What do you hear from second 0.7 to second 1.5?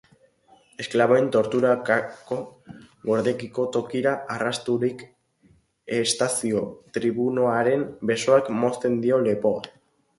Esklaboen